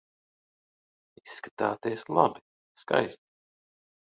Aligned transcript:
Izskatāties 1.21 2.07
labi, 2.19 2.45
skaisti. 2.85 3.25